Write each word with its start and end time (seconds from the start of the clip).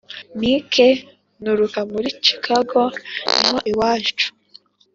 mike: 0.39 0.87
nturuka 1.41 1.79
muri 1.91 2.09
chicago. 2.25 2.81
niho 3.39 3.59
iwacu. 3.71 4.27